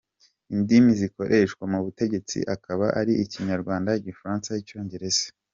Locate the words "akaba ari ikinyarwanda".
2.55-3.89